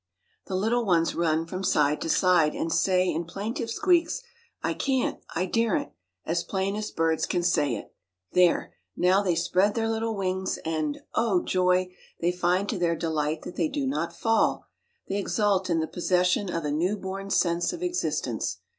[0.47, 4.23] The little ones run from side to side, and say in plaintive squeaks,
[4.63, 5.91] "I can't," "I daren't,"
[6.25, 7.93] as plain as birds can say it.
[8.31, 8.73] There!
[8.97, 11.93] now they spread their little wings; and oh, joy!
[12.19, 14.65] they find to their delight that they do not fall:
[15.07, 18.57] they exult in the possession of a new born sense of existence.